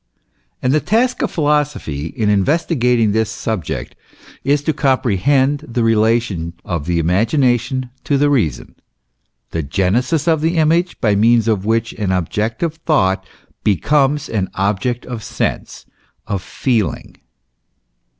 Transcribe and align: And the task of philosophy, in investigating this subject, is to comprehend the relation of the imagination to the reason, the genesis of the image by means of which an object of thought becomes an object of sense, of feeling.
And 0.63 0.73
the 0.73 0.79
task 0.79 1.21
of 1.21 1.29
philosophy, 1.29 2.07
in 2.07 2.27
investigating 2.27 3.11
this 3.11 3.29
subject, 3.29 3.95
is 4.43 4.63
to 4.63 4.73
comprehend 4.73 5.59
the 5.59 5.83
relation 5.83 6.53
of 6.65 6.85
the 6.87 6.97
imagination 6.97 7.91
to 8.05 8.17
the 8.17 8.27
reason, 8.27 8.73
the 9.51 9.61
genesis 9.61 10.27
of 10.27 10.41
the 10.41 10.57
image 10.57 10.99
by 11.01 11.13
means 11.13 11.47
of 11.47 11.65
which 11.65 11.93
an 11.93 12.11
object 12.11 12.63
of 12.63 12.77
thought 12.77 13.27
becomes 13.63 14.27
an 14.27 14.49
object 14.55 15.05
of 15.05 15.23
sense, 15.23 15.85
of 16.25 16.41
feeling. 16.41 17.17